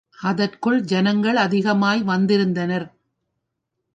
அதற்கு 0.19 0.71
ஜனங்கள் 0.83 1.35
அதிகமாய் 1.35 2.01
வந்திருந்தனர். 2.03 2.87